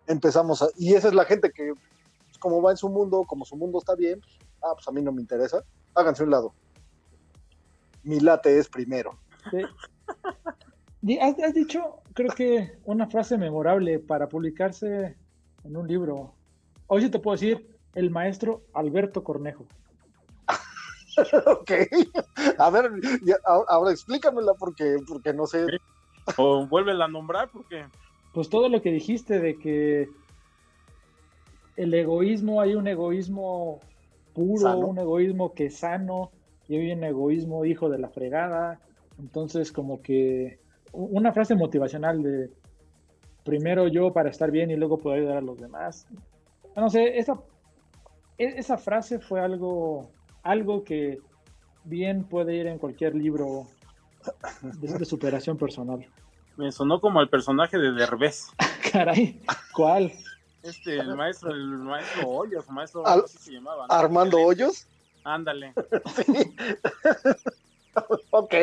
[0.06, 0.66] empezamos a...
[0.76, 3.78] Y esa es la gente que, pues, como va en su mundo, como su mundo
[3.78, 4.20] está bien,
[4.62, 6.52] ah, pues a mí no me interesa, háganse un lado.
[8.02, 9.18] Mi late es primero.
[9.50, 11.16] Sí.
[11.22, 15.16] Has, has dicho creo que una frase memorable para publicarse
[15.64, 16.34] en un libro.
[16.86, 19.64] Hoy sí te puedo decir, el maestro Alberto Cornejo.
[21.46, 21.70] ok.
[22.58, 22.90] A ver,
[23.44, 25.66] ahora explícamela porque, porque no sé.
[26.36, 27.86] O vuélvela a nombrar porque.
[28.32, 30.08] Pues todo lo que dijiste de que
[31.76, 33.80] el egoísmo, hay un egoísmo
[34.34, 36.32] puro, un egoísmo que es sano,
[36.68, 38.80] y hay un egoísmo hijo de la fregada.
[39.18, 40.58] Entonces, como que
[40.92, 42.50] una frase motivacional de
[43.44, 46.06] primero yo para estar bien y luego poder ayudar a los demás.
[46.76, 47.34] No sé, esa,
[48.38, 50.10] e, esa frase fue algo,
[50.44, 51.18] algo que
[51.84, 53.66] bien puede ir en cualquier libro
[54.62, 56.06] de, superación personal.
[56.56, 58.48] Me sonó como el personaje de Derbez.
[58.92, 59.42] Caray,
[59.74, 60.12] ¿cuál?
[60.62, 64.86] Este, el maestro, el maestro Hoyos, maestro, se llamaba, Armando Hoyos.
[65.24, 65.74] Ándale.
[68.30, 68.54] ok,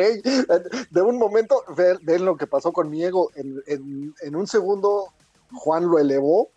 [0.90, 1.62] de un momento,
[2.02, 3.30] ven, lo que pasó con mi ego.
[3.34, 5.12] En, en, un segundo,
[5.52, 6.50] Juan lo elevó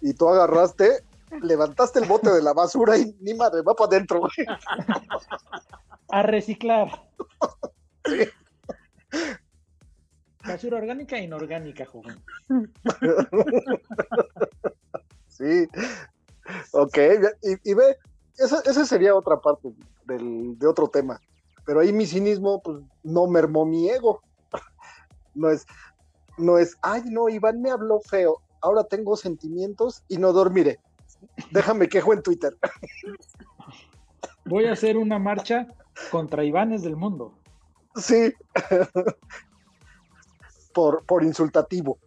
[0.00, 1.04] y tú agarraste,
[1.42, 4.28] levantaste el bote de la basura y ni madre, va para adentro.
[6.08, 6.88] A reciclar.
[10.44, 12.22] Basura orgánica e inorgánica, joven.
[15.28, 15.68] Sí.
[16.72, 16.98] Ok,
[17.64, 17.98] y, ve,
[18.38, 19.68] esa, esa, sería otra parte
[20.06, 21.20] del, de otro tema
[21.66, 24.22] pero ahí mi cinismo pues, no mermó mi ego.
[25.34, 25.66] No es,
[26.38, 30.78] no es, ay, no, Iván me habló feo, ahora tengo sentimientos y no dormiré.
[31.50, 32.56] Déjame quejo en Twitter.
[34.44, 35.66] Voy a hacer una marcha
[36.10, 37.34] contra Ivanes del mundo.
[37.96, 38.32] Sí.
[40.72, 41.98] por, por insultativo.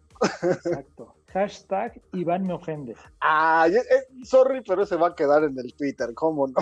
[0.42, 1.14] Exacto.
[1.32, 2.96] Hashtag Iván me ofende.
[3.20, 6.54] Ay, eh, sorry, pero se va a quedar en el Twitter, ¿cómo no?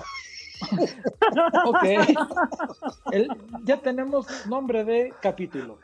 [1.67, 1.85] ok.
[3.65, 5.79] ya tenemos nombre de capítulo.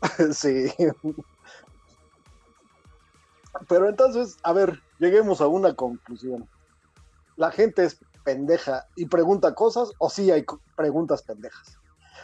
[0.32, 0.70] Sí.
[3.68, 6.48] Pero entonces, a ver, lleguemos a una conclusión.
[7.36, 10.44] La gente es pendeja y pregunta cosas o sí hay
[10.76, 11.78] preguntas pendejas.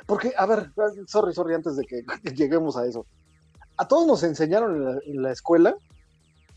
[0.07, 0.73] Porque, a ver,
[1.07, 3.07] sorry, sorry, antes de que lleguemos a eso.
[3.77, 5.77] A todos nos enseñaron en la escuela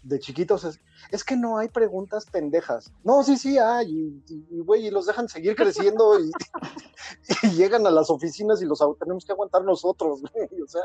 [0.05, 0.79] de chiquitos
[1.11, 2.91] es, que no hay preguntas pendejas.
[3.03, 6.31] No, sí, sí hay, y, güey, y, los dejan seguir creciendo y,
[7.55, 10.21] llegan a las oficinas y los tenemos que aguantar nosotros,
[10.63, 10.81] O sea,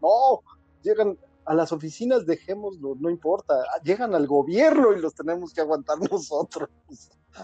[0.00, 0.40] no,
[0.82, 3.54] llegan a las oficinas, dejémoslo, no importa.
[3.82, 6.68] Llegan al gobierno y los tenemos que aguantar nosotros.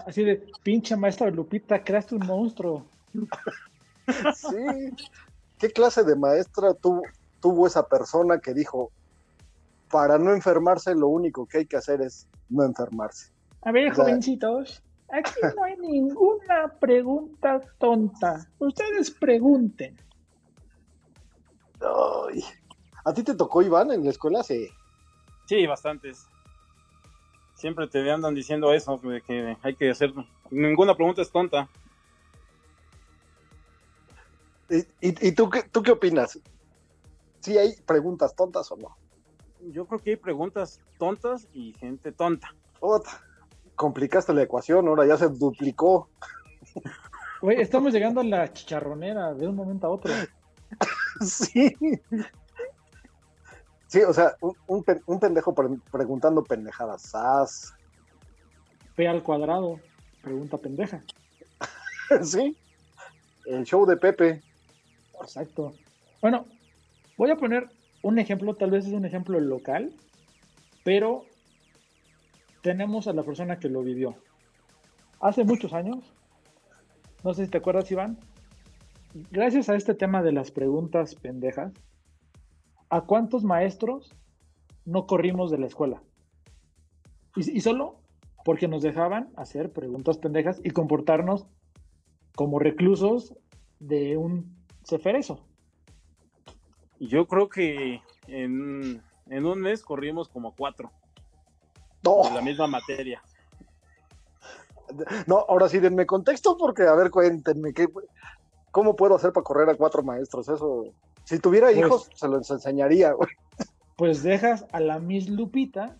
[0.05, 2.85] Así de, pinche maestra Lupita, creaste un monstruo.
[4.35, 5.05] sí.
[5.57, 8.91] ¿Qué clase de maestra tuvo esa persona que dijo,
[9.89, 13.31] para no enfermarse, lo único que hay que hacer es no enfermarse.
[13.61, 18.47] A ver, jovencitos, aquí no hay ninguna pregunta tonta.
[18.59, 19.97] Ustedes pregunten.
[23.05, 24.43] ¿A ti te tocó, Iván, en la escuela?
[24.43, 24.69] Sí.
[25.45, 26.27] Sí, bastantes.
[27.55, 30.13] Siempre te andan diciendo eso, que hay que hacer.
[30.49, 31.67] Ninguna pregunta es tonta.
[35.01, 36.39] ¿Y, tú, qué, tú qué opinas?
[37.39, 38.95] ¿Sí hay preguntas tontas o no?
[39.67, 42.53] yo creo que hay preguntas tontas y gente tonta.
[43.75, 46.09] complicaste la ecuación, ahora ya se duplicó.
[47.41, 50.13] Güey, estamos llegando a la chicharronera de un momento a otro.
[51.21, 51.75] sí.
[53.89, 55.55] Sí, o sea, un, pendejo
[55.91, 57.01] preguntando pendejadas.
[57.01, 57.73] ¡Sas!
[58.95, 59.79] P al cuadrado,
[60.21, 61.01] pregunta pendeja.
[62.21, 62.55] sí.
[63.47, 64.43] El show de Pepe.
[65.19, 65.73] Exacto.
[66.21, 66.45] Bueno,
[67.17, 67.67] voy a poner
[68.03, 69.91] un ejemplo, tal vez es un ejemplo local,
[70.83, 71.25] pero
[72.61, 74.15] tenemos a la persona que lo vivió.
[75.19, 76.13] Hace muchos años,
[77.23, 78.19] no sé si te acuerdas, Iván,
[79.31, 81.73] gracias a este tema de las preguntas pendejas,
[82.89, 84.15] ¿a cuántos maestros
[84.85, 86.01] no corrimos de la escuela?
[87.35, 87.99] Y, solo
[88.43, 91.47] porque nos dejaban hacer preguntas pendejas y comportarnos
[92.35, 93.35] como reclusos
[93.79, 95.45] de un ceferezo.
[96.99, 100.91] Yo creo que en, un mes corrimos como cuatro.
[102.03, 102.23] No.
[102.23, 103.21] De la misma materia.
[105.27, 107.87] No, ahora sí denme contexto porque, a ver, cuéntenme, ¿qué,
[108.71, 110.49] ¿cómo puedo hacer para correr a cuatro maestros?
[110.49, 110.85] Eso,
[111.29, 113.13] si tuviera pues hijos, se los enseñaría,
[113.95, 115.95] Pues dejas a la Miss Lupita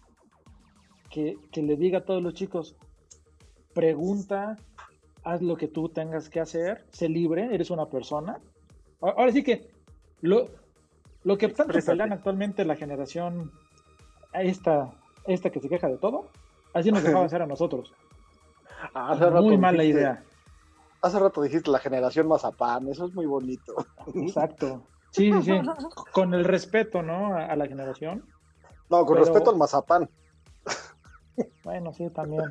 [1.12, 2.76] que, que le diga a todos los chicos,
[3.76, 4.58] pregunta,
[5.24, 8.40] haz lo que tú tengas que hacer, sé libre, eres una persona.
[9.02, 9.70] Ahora sí que
[10.22, 10.48] lo,
[11.22, 13.52] lo que tanto pelean actualmente la generación,
[14.34, 14.92] esta,
[15.28, 16.32] esta que se queja de todo,
[16.74, 17.94] así nos dejaba hacer a nosotros.
[19.44, 20.24] muy mala idea.
[21.04, 23.76] Hace rato dijiste la generación mazapán, eso es muy bonito.
[24.16, 24.82] Exacto.
[25.12, 25.52] Sí, sí, sí.
[26.14, 27.34] Con el respeto, ¿no?
[27.36, 28.24] A, a la generación.
[28.90, 30.10] No, con Pero- respeto al mazapán.
[31.64, 32.44] Bueno, sí, también.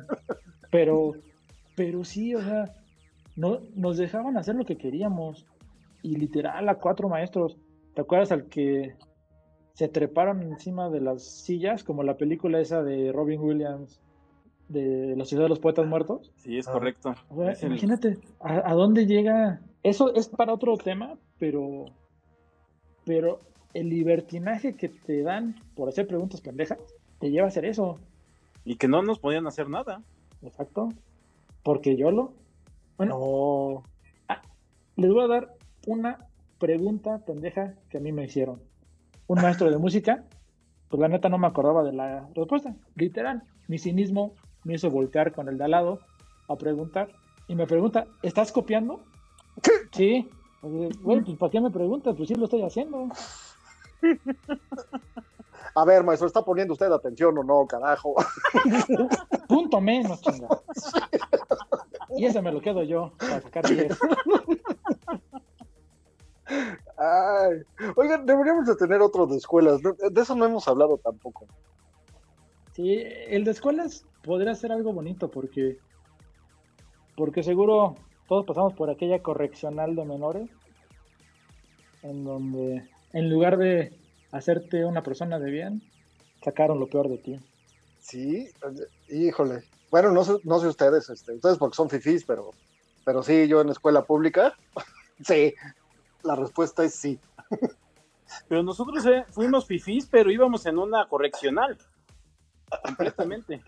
[0.71, 1.13] Pero,
[1.75, 2.65] pero sí, o sea,
[3.35, 5.45] no, nos dejaban hacer lo que queríamos.
[6.01, 7.57] Y literal, a cuatro maestros.
[7.93, 8.95] ¿Te acuerdas al que
[9.73, 13.99] se treparon encima de las sillas, como la película esa de Robin Williams,
[14.69, 16.31] de La ciudad de los poetas muertos?
[16.37, 16.71] Sí, es Ah.
[16.71, 17.13] correcto.
[17.29, 19.61] O sea, Es el- imagínate, ¿a, a dónde llega?
[19.83, 21.85] Eso es para otro tema, pero,
[23.05, 23.41] pero
[23.73, 26.79] el libertinaje que te dan por hacer preguntas pendejas
[27.19, 27.99] te lleva a hacer eso.
[28.65, 30.01] Y que no nos podían hacer nada.
[30.41, 30.89] Exacto.
[31.63, 32.33] Porque yo lo.
[32.97, 33.83] Bueno,
[34.27, 34.35] No.
[34.95, 35.53] les voy a dar
[35.87, 36.27] una
[36.59, 38.61] pregunta pendeja que a mí me hicieron.
[39.27, 40.23] Un maestro de música,
[40.89, 42.75] pues la neta no me acordaba de la respuesta.
[42.95, 43.43] Literal.
[43.67, 44.33] Mi cinismo
[44.63, 45.99] me hizo voltear con el de al lado
[46.47, 47.09] a preguntar.
[47.47, 49.01] Y me pregunta, ¿estás copiando?
[49.91, 50.29] Sí.
[50.61, 52.15] Güey, pues ¿para qué me preguntas?
[52.15, 53.07] Pues sí lo estoy haciendo.
[55.75, 58.15] A ver, maestro, ¿está poniendo usted atención o no, carajo?
[59.47, 60.47] Punto menos, chinga.
[62.17, 63.97] Y ese me lo quedo yo para sacar 10.
[66.97, 67.61] Ay.
[67.95, 69.79] Oigan, deberíamos de tener otro de escuelas.
[69.81, 71.45] De eso no hemos hablado tampoco.
[72.73, 75.77] Sí, el de escuelas podría ser algo bonito porque
[77.15, 77.95] porque seguro
[78.29, 80.49] todos pasamos por aquella correccional de menores
[82.03, 83.91] en donde en lugar de
[84.31, 85.81] hacerte una persona de bien,
[86.43, 87.39] sacaron lo peor de ti.
[87.99, 88.49] Sí,
[89.09, 89.63] híjole.
[89.89, 92.51] Bueno, no sé, no sé ustedes, este, ustedes porque son fifís, pero,
[93.03, 94.55] pero sí, yo en escuela pública,
[95.25, 95.53] sí.
[96.23, 97.19] La respuesta es sí.
[98.47, 101.77] Pero nosotros eh, fuimos fifís, pero íbamos en una correccional.
[102.83, 103.63] Completamente.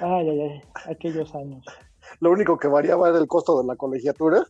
[0.00, 1.64] Ay, ay, ay, aquellos años.
[2.20, 4.44] Lo único que variaba era el costo de la colegiatura.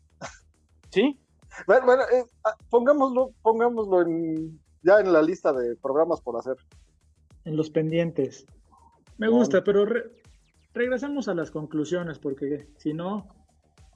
[0.90, 1.18] Sí,
[1.66, 6.56] Bueno, bueno, eh, ah, pongámoslo, pongámoslo en, ya en la lista de programas por hacer.
[7.44, 8.44] En los pendientes.
[9.18, 10.10] Me gusta, pero re-
[10.74, 13.28] regresemos a las conclusiones porque si no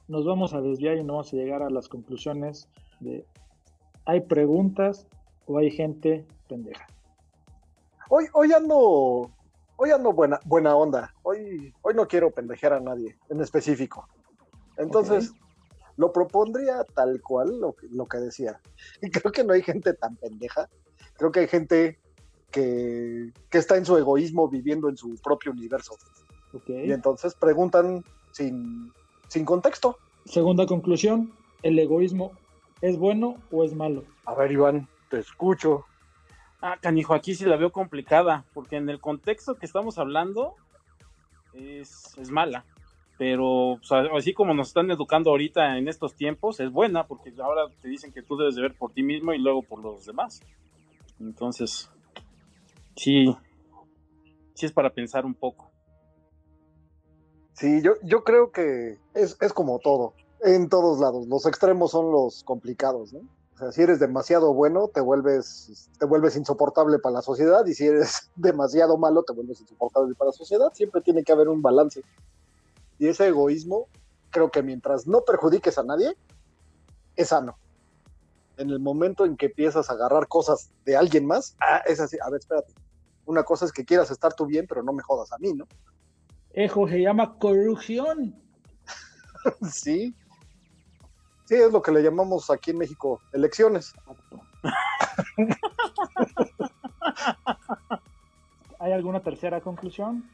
[0.07, 3.25] nos vamos a desviar y no vamos a llegar a las conclusiones de
[4.05, 5.07] hay preguntas
[5.47, 6.85] o hay gente pendeja.
[8.09, 9.31] Hoy, hoy ando,
[9.77, 11.13] hoy ando buena, buena onda.
[11.23, 14.07] Hoy, hoy no quiero pendejear a nadie en específico.
[14.77, 15.33] Entonces,
[15.97, 18.59] lo propondría tal cual lo, que- lo que decía.
[19.01, 20.67] Y creo que no hay gente tan pendeja.
[21.17, 21.99] Creo que hay gente
[22.51, 25.95] que, que está en su egoísmo viviendo en su propio universo.
[26.53, 26.69] ¿ok?
[26.69, 28.91] Y entonces preguntan sin,
[29.27, 29.97] sin contexto.
[30.25, 32.31] Segunda conclusión, ¿el egoísmo
[32.81, 34.03] es bueno o es malo?
[34.25, 35.85] A ver, Iván, te escucho.
[36.61, 40.55] Ah, canijo, aquí sí la veo complicada, porque en el contexto que estamos hablando
[41.53, 42.65] es, mala.
[43.17, 43.79] Pero
[44.15, 48.11] así como nos están educando ahorita en estos tiempos, es buena, porque ahora te dicen
[48.11, 50.41] que tú debes de ver por ti mismo y luego por los demás.
[51.19, 51.89] Entonces,
[52.95, 53.35] sí,
[54.53, 55.71] sí es para pensar un poco.
[57.53, 61.25] Sí, yo, yo creo que es, es como todo, en todos lados.
[61.27, 63.21] Los extremos son los complicados, ¿no?
[63.55, 67.73] O sea, si eres demasiado bueno, te vuelves, te vuelves insoportable para la sociedad, y
[67.73, 70.73] si eres demasiado malo, te vuelves insoportable para la sociedad.
[70.73, 72.01] Siempre tiene que haber un balance.
[72.99, 73.87] Y ese egoísmo,
[74.29, 76.17] creo que mientras no perjudiques a nadie,
[77.15, 77.57] es sano.
[78.57, 82.17] En el momento en que empiezas a agarrar cosas de alguien más, ah, es así,
[82.21, 82.73] a ver, espérate.
[83.25, 85.65] Una cosa es que quieras estar tú bien, pero no me jodas a mí, ¿no?
[86.51, 88.35] Ejo, se llama corrupción.
[89.71, 90.15] Sí.
[91.45, 93.93] Sí, es lo que le llamamos aquí en México elecciones.
[98.79, 100.29] ¿Hay alguna tercera conclusión?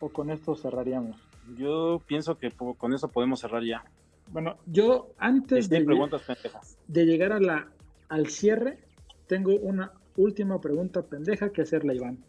[0.00, 1.16] ¿O con esto cerraríamos?
[1.56, 3.84] Yo pienso que con eso podemos cerrar ya.
[4.28, 6.78] Bueno, yo antes Sin de, preguntas pendejas.
[6.86, 7.68] de llegar a la,
[8.08, 8.78] al cierre,
[9.26, 12.24] tengo una última pregunta pendeja que hacerle a Iván.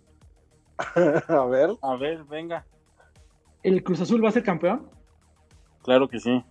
[1.28, 1.70] a ver.
[1.82, 2.66] A ver, venga.
[3.62, 4.90] ¿El Cruz Azul va a ser campeón?
[5.84, 6.44] Claro que sí.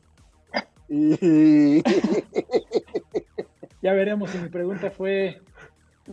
[0.90, 1.82] Y...
[3.82, 5.40] Ya veremos si mi pregunta fue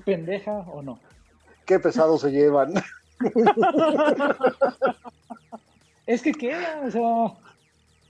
[0.06, 1.02] pendeja o no.
[1.66, 2.74] Qué pesado se llevan.
[6.06, 7.34] Es que queda, o sea,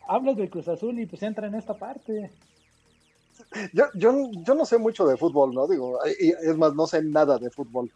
[0.07, 2.29] hablas del Cruz Azul y pues entra en esta parte.
[3.73, 5.67] Yo, yo, yo no sé mucho de fútbol, ¿no?
[5.67, 7.91] Digo, y- es más, no sé nada de fútbol.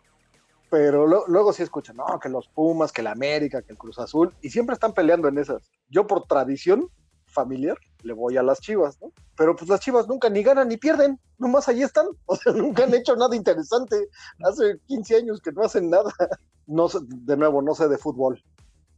[0.72, 4.00] Pero lo- luego sí escuchan, no, que los Pumas, que la América, que el Cruz
[4.00, 5.70] Azul, y siempre están peleando en esas.
[5.90, 6.90] Yo por tradición
[7.32, 9.12] familiar le voy a las Chivas, ¿no?
[9.36, 12.08] Pero pues las Chivas nunca ni ganan ni pierden, nomás ahí están.
[12.26, 14.08] O sea, nunca han hecho nada interesante.
[14.44, 16.12] Hace 15 años que no hacen nada.
[16.68, 18.42] No sé, de nuevo, no sé de fútbol,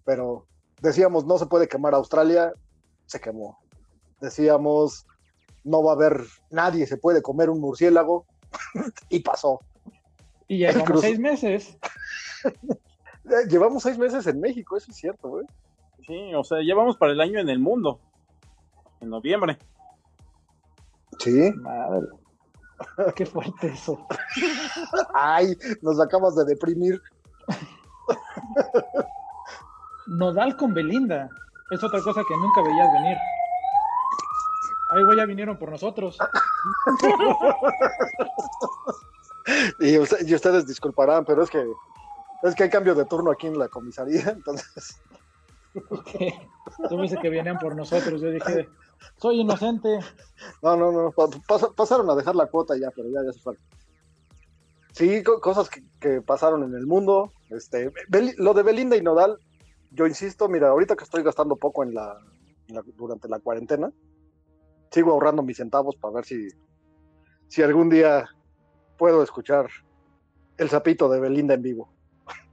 [0.06, 0.46] pero
[0.82, 2.54] decíamos, no se puede quemar Australia,
[3.06, 3.58] se quemó.
[4.20, 5.08] Decíamos,
[5.64, 8.26] no va a haber, nadie se puede comer un murciélago,
[9.10, 9.60] y pasó.
[10.48, 11.78] Y ya llevamos seis meses.
[13.50, 15.46] Llevamos seis meses en México, eso es cierto, güey.
[16.06, 18.02] Sí, o sea, llevamos para el año en el mundo,
[19.04, 19.58] en noviembre.
[21.20, 21.52] Sí.
[21.58, 22.08] Madre.
[23.16, 24.06] Qué fuerte eso.
[25.14, 27.02] Ay, nos acabas de deprimir.
[30.08, 31.30] Nodal con Belinda.
[31.72, 33.18] Es otra cosa que nunca veías venir.
[34.92, 36.18] Ay, güey, ya vinieron por nosotros.
[39.80, 41.66] y, ustedes disculparán, pero es que
[42.44, 45.02] es que hay cambio de turno aquí en la comisaría, entonces.
[45.74, 48.22] Tú me dices que venían por nosotros.
[48.22, 48.70] Yo dije,
[49.18, 50.00] soy inocente.
[50.62, 51.14] No, no, no.
[51.76, 53.56] pasaron a dejar la cuota ya, pero ya, ya se fue.
[54.94, 57.32] Sí, cosas que, pasaron en el mundo.
[57.50, 57.92] Este,
[58.38, 59.38] lo de Belinda y Nodal,
[59.92, 62.18] yo insisto, mira, ahorita que estoy gastando poco en la,
[62.96, 63.92] durante la cuarentena,
[64.92, 66.48] sigo ahorrando mis centavos para ver si,
[67.48, 68.26] si algún día
[68.98, 69.68] puedo escuchar
[70.58, 71.90] el sapito de Belinda en vivo.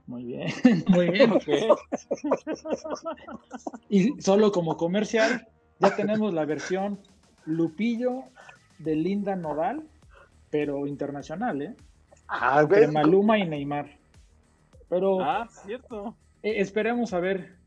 [0.07, 0.51] Muy bien,
[0.87, 1.39] muy bien.
[3.89, 5.47] y solo como comercial,
[5.81, 6.99] ya tenemos la versión
[7.45, 8.23] Lupillo
[8.79, 9.83] de Linda Nodal,
[10.49, 11.75] pero internacional, ¿eh?
[12.27, 13.89] Ah, Entre Maluma y Neymar.
[14.89, 16.15] Pero ah, cierto.
[16.43, 17.57] Eh, esperemos a ver,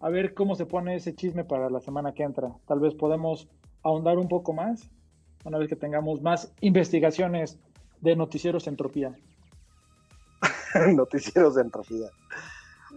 [0.00, 2.52] a ver cómo se pone ese chisme para la semana que entra.
[2.66, 3.48] Tal vez podemos
[3.82, 4.90] ahondar un poco más
[5.46, 7.58] una vez que tengamos más investigaciones
[8.00, 9.14] de Noticieros Entropía.
[10.94, 12.08] Noticieros de Entropía.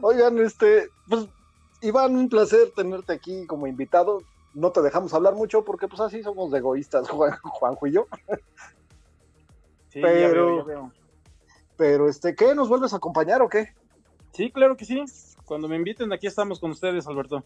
[0.01, 1.28] Oigan, este, pues,
[1.82, 4.24] Iván, un placer tenerte aquí como invitado.
[4.54, 8.08] No te dejamos hablar mucho porque, pues, así somos egoístas, Juan, Juanjo y yo.
[9.89, 10.91] Sí, pero, veo,
[11.78, 12.54] pero, este, ¿qué?
[12.54, 13.74] ¿Nos vuelves a acompañar o qué?
[14.34, 15.04] Sí, claro que sí.
[15.45, 17.43] Cuando me inviten, aquí estamos con ustedes, Alberto.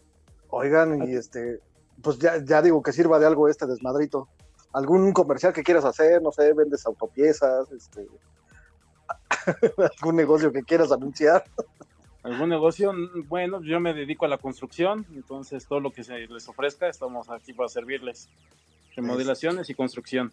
[0.48, 1.60] Oigan, y este,
[2.02, 4.28] pues ya, ya digo que sirva de algo este desmadrito.
[4.72, 6.20] ¿Algún comercial que quieras hacer?
[6.20, 8.06] No sé, vendes autopiezas, este,
[10.00, 11.44] algún negocio que quieras anunciar.
[12.24, 12.90] ¿Algún negocio?
[13.28, 17.28] Bueno, yo me dedico a la construcción, entonces todo lo que se les ofrezca, estamos
[17.28, 18.30] aquí para servirles.
[18.96, 20.32] Remodelaciones y construcción.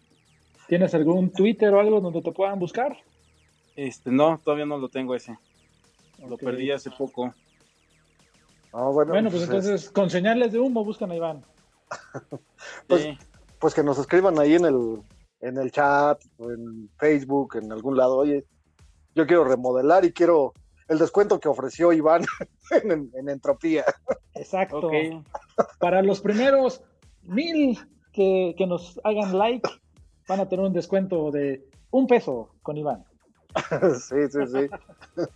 [0.68, 2.96] ¿Tienes algún Twitter o algo donde te puedan buscar?
[3.76, 5.38] Este, no, todavía no lo tengo ese.
[6.26, 7.34] Lo perdí hace poco.
[8.72, 11.44] Ah, bueno, pues, pues entonces, con señales de humo buscan a Iván.
[12.86, 13.06] pues,
[13.58, 15.02] pues, que nos escriban ahí en el,
[15.40, 18.16] en el chat, o en Facebook, en algún lado.
[18.16, 18.46] Oye,
[19.14, 20.54] yo quiero remodelar y quiero
[20.92, 22.24] el descuento que ofreció Iván
[22.70, 23.84] en, Entropía.
[24.34, 24.90] Exacto.
[25.78, 26.82] Para los primeros
[27.22, 27.78] mil
[28.12, 29.68] que, que nos hagan like,
[30.28, 33.04] van a tener un descuento de un peso con Iván.
[34.00, 35.22] sí, sí, sí.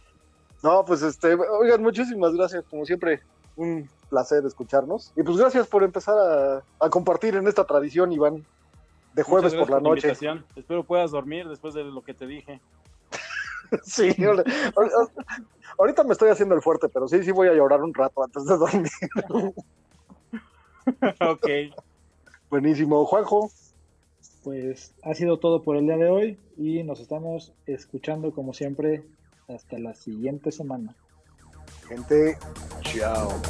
[0.63, 3.21] No, pues este, oigan, muchísimas gracias, como siempre,
[3.57, 5.13] un placer escucharnos.
[5.15, 8.45] Y pues gracias por empezar a, compartir en esta tradición, Iván,
[9.13, 10.17] de jueves por la noche.
[10.57, 12.61] Espero puedas dormir después de lo que te dije.
[13.85, 14.15] sí,
[15.79, 18.45] ahorita me estoy haciendo el fuerte, pero sí, sí voy a llorar un rato antes
[18.45, 18.91] de dormir.
[21.21, 21.49] ok.
[22.51, 23.51] Buenísimo, Juanjo.
[24.43, 29.03] Pues ha sido todo por el día de hoy y nos estamos escuchando como siempre
[29.49, 30.95] hasta la siguiente semana.
[31.89, 32.39] Gente,
[32.83, 33.41] chao.